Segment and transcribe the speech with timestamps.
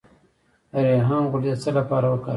[0.71, 2.29] د ریحان غوړي د څه لپاره وکاروم؟